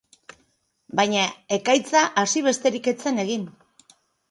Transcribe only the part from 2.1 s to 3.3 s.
hasi besterik ez zen